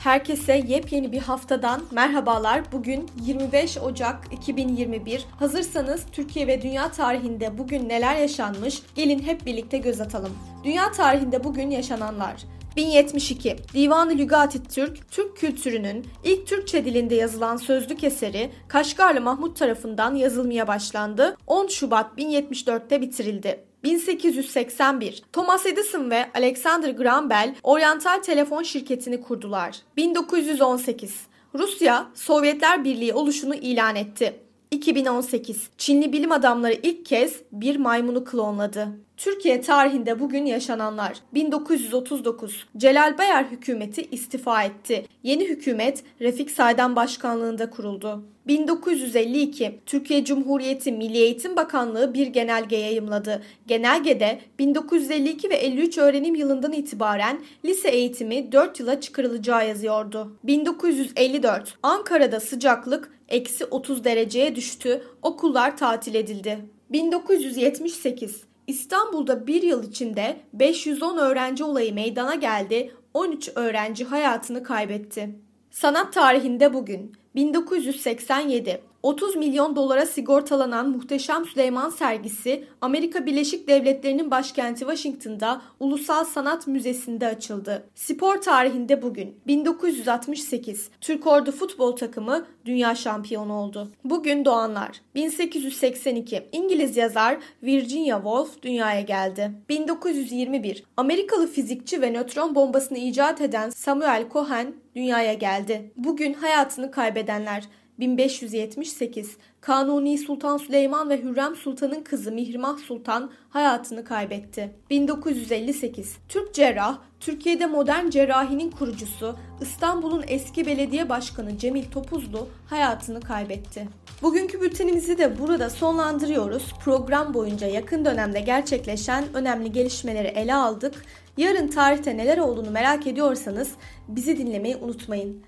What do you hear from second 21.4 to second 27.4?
10 Şubat 1074'te bitirildi. 1881 Thomas Edison ve Alexander Graham